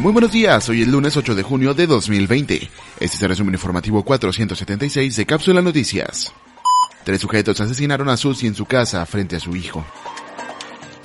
[0.00, 2.54] Muy buenos días, hoy es lunes 8 de junio de 2020.
[3.00, 6.32] Este es el resumen informativo 476 de Cápsula Noticias.
[7.04, 9.84] Tres sujetos asesinaron a Susi en su casa frente a su hijo.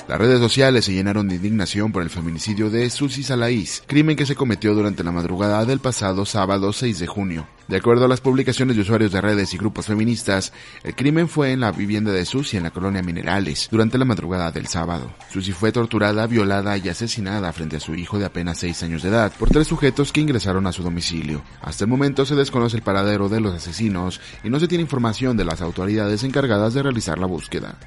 [0.07, 4.27] Las redes sociales se llenaron de indignación por el feminicidio de Susi Salaís, crimen que
[4.27, 7.47] se cometió durante la madrugada del pasado sábado 6 de junio.
[7.67, 10.53] De acuerdo a las publicaciones de usuarios de redes y grupos feministas,
[10.83, 14.51] el crimen fue en la vivienda de Susi en la colonia Minerales durante la madrugada
[14.51, 15.11] del sábado.
[15.33, 19.09] Susi fue torturada, violada y asesinada frente a su hijo de apenas 6 años de
[19.09, 21.41] edad por tres sujetos que ingresaron a su domicilio.
[21.61, 25.35] Hasta el momento se desconoce el paradero de los asesinos y no se tiene información
[25.35, 27.79] de las autoridades encargadas de realizar la búsqueda.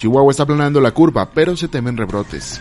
[0.00, 2.58] Chihuahua está planeando la curva, pero se temen rebrotes.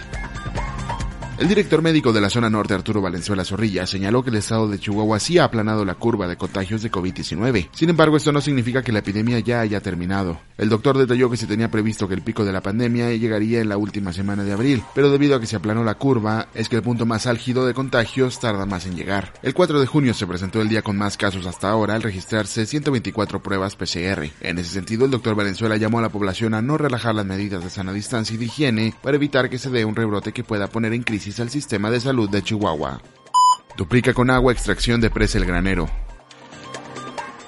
[1.40, 4.78] El director médico de la zona norte, Arturo Valenzuela Zorrilla, señaló que el estado de
[4.78, 7.70] Chihuahua sí ha aplanado la curva de contagios de COVID-19.
[7.72, 10.42] Sin embargo, esto no significa que la epidemia ya haya terminado.
[10.58, 13.70] El doctor detalló que se tenía previsto que el pico de la pandemia llegaría en
[13.70, 16.76] la última semana de abril, pero debido a que se aplanó la curva, es que
[16.76, 19.32] el punto más álgido de contagios tarda más en llegar.
[19.42, 22.66] El 4 de junio se presentó el día con más casos hasta ahora al registrarse
[22.66, 24.30] 124 pruebas PCR.
[24.42, 27.64] En ese sentido, el doctor Valenzuela llamó a la población a no relajar las medidas
[27.64, 30.68] de sana distancia y de higiene para evitar que se dé un rebrote que pueda
[30.68, 33.02] poner en crisis al sistema de salud de Chihuahua.
[33.77, 35.88] Duplica con agua extracción de presa el granero.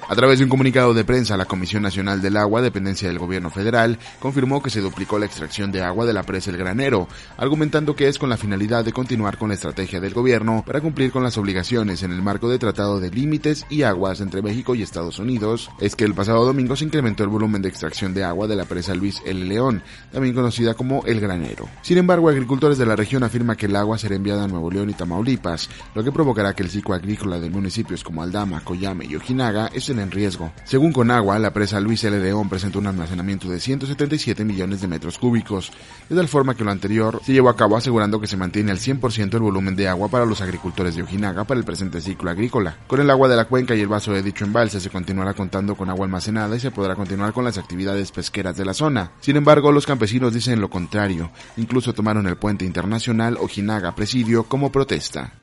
[0.08, 3.50] A través de un comunicado de prensa, la Comisión Nacional del Agua, dependencia del gobierno
[3.50, 7.94] federal, confirmó que se duplicó la extracción de agua de la presa El Granero, argumentando
[7.94, 11.22] que es con la finalidad de continuar con la estrategia del gobierno para cumplir con
[11.22, 15.18] las obligaciones en el marco de Tratado de Límites y Aguas entre México y Estados
[15.18, 15.70] Unidos.
[15.80, 18.64] Es que el pasado domingo se incrementó el volumen de extracción de agua de la
[18.64, 19.44] presa Luis L.
[19.44, 21.68] León, también conocida como El Granero.
[21.80, 24.90] Sin embargo, agricultores de la región afirman que el agua será enviada a Nuevo León
[24.90, 29.14] y Tamaulipas, lo que provocará que el ciclo agrícola de municipios como Aldama, Coyame y
[29.14, 30.52] Ojinaga en riesgo.
[30.64, 32.18] Según Conagua, la presa Luis L.
[32.18, 35.72] León presenta un almacenamiento de 177 millones de metros cúbicos,
[36.08, 38.78] de tal forma que lo anterior se llevó a cabo asegurando que se mantiene al
[38.78, 42.76] 100% el volumen de agua para los agricultores de Ojinaga para el presente ciclo agrícola.
[42.86, 45.74] Con el agua de la cuenca y el vaso de dicho embalse se continuará contando
[45.74, 49.12] con agua almacenada y se podrá continuar con las actividades pesqueras de la zona.
[49.20, 55.41] Sin embargo, los campesinos dicen lo contrario, incluso tomaron el puente internacional Ojinaga-Presidio como protesta.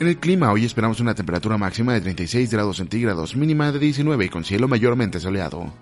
[0.00, 4.26] En el clima, hoy esperamos una temperatura máxima de 36 grados centígrados, mínima de 19
[4.26, 5.72] y con cielo mayormente soleado.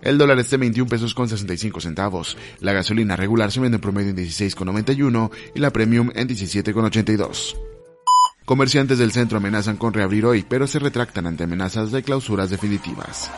[0.00, 2.38] El dólar está en 21 pesos con 65 centavos.
[2.60, 7.54] La gasolina regular se vende en promedio en 16,91 y la premium en 17,82.
[8.46, 13.30] Comerciantes del centro amenazan con reabrir hoy, pero se retractan ante amenazas de clausuras definitivas.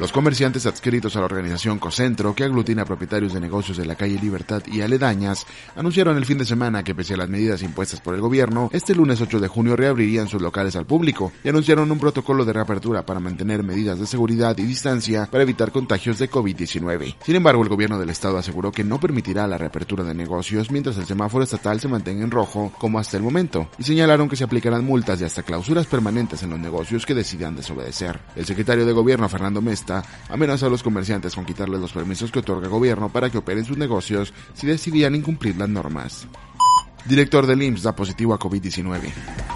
[0.00, 4.18] Los comerciantes adscritos a la organización Cocentro, que aglutina propietarios de negocios de la calle
[4.18, 5.46] Libertad y aledañas,
[5.76, 8.94] anunciaron el fin de semana que pese a las medidas impuestas por el gobierno, este
[8.94, 13.04] lunes 8 de junio reabrirían sus locales al público y anunciaron un protocolo de reapertura
[13.04, 17.16] para mantener medidas de seguridad y distancia para evitar contagios de COVID-19.
[17.22, 20.96] Sin embargo, el gobierno del estado aseguró que no permitirá la reapertura de negocios mientras
[20.96, 24.44] el semáforo estatal se mantenga en rojo como hasta el momento y señalaron que se
[24.44, 28.18] aplicarán multas y hasta clausuras permanentes en los negocios que decidan desobedecer.
[28.34, 29.89] El secretario de gobierno Fernando Mesta
[30.28, 33.64] amenaza a los comerciantes con quitarles los permisos que otorga el gobierno para que operen
[33.64, 36.26] sus negocios si decidían incumplir las normas.
[37.04, 39.49] Director del IMSS da positivo a COVID-19.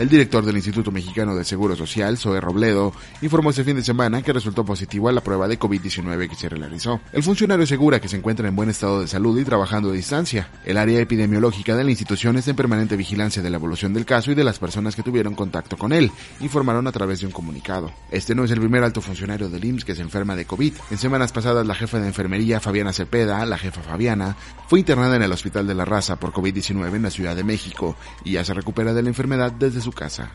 [0.00, 4.22] El director del Instituto Mexicano de Seguro Social, Zoe Robledo, informó este fin de semana
[4.22, 7.02] que resultó positivo a la prueba de COVID-19 que se realizó.
[7.12, 10.48] El funcionario asegura que se encuentra en buen estado de salud y trabajando a distancia.
[10.64, 14.32] El área epidemiológica de la institución está en permanente vigilancia de la evolución del caso
[14.32, 16.10] y de las personas que tuvieron contacto con él,
[16.40, 17.92] informaron a través de un comunicado.
[18.10, 20.72] Este no es el primer alto funcionario del IMSS que se enferma de COVID.
[20.92, 24.34] En semanas pasadas, la jefa de enfermería, Fabiana Cepeda, la jefa Fabiana,
[24.66, 27.96] fue internada en el Hospital de la Raza por COVID-19 en la Ciudad de México
[28.24, 30.32] y ya se recupera de la enfermedad desde casa.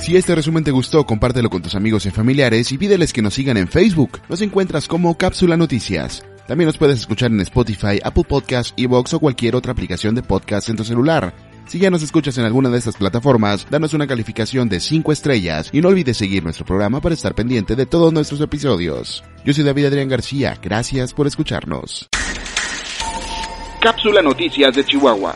[0.00, 3.34] Si este resumen te gustó, compártelo con tus amigos y familiares y pídeles que nos
[3.34, 4.20] sigan en Facebook.
[4.28, 6.24] Nos encuentras como Cápsula Noticias.
[6.46, 10.68] También nos puedes escuchar en Spotify, Apple Podcasts, Evox o cualquier otra aplicación de podcast
[10.68, 11.34] en tu celular.
[11.66, 15.70] Si ya nos escuchas en alguna de estas plataformas, danos una calificación de 5 estrellas
[15.72, 19.24] y no olvides seguir nuestro programa para estar pendiente de todos nuestros episodios.
[19.44, 22.08] Yo soy David Adrián García, gracias por escucharnos.
[23.80, 25.34] Cápsula Noticias de Chihuahua.